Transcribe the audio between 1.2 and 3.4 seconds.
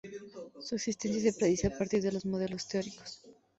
se predice a partir de modelos teóricos.